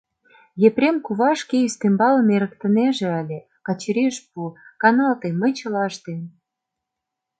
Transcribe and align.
Епрем 0.67 0.97
кува 1.05 1.31
шке 1.41 1.57
ӱстембалым 1.67 2.27
эрыктынеже 2.35 3.07
ыле, 3.21 3.39
Качырий 3.65 4.09
ыш 4.11 4.17
пу: 4.29 4.41
«Каналте, 4.81 5.27
мый 5.39 5.51
чыла 5.59 5.83
ыштем». 5.91 6.21